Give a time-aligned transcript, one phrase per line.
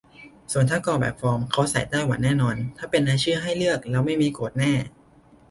[0.51, 4.73] ส่วนถ้ากรอกแบบฟอร์ม เขาใส่ไต้หวันแน่นอน- ถ้าเป็นรายชื่อให้เลือก แล้วไม่มี โกรธแน่